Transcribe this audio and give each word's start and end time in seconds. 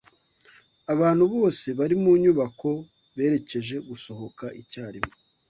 Abantu 0.93 1.23
bose 1.33 1.67
bari 1.79 1.95
mu 2.03 2.11
nyubako 2.23 2.69
berekeje 3.15 3.75
gusohoka 3.89 4.45
icyarimwe. 4.61 5.15